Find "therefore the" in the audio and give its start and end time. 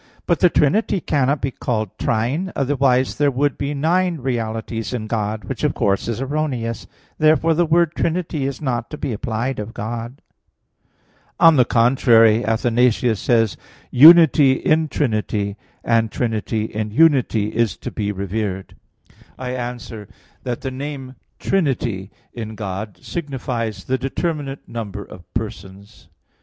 7.19-7.67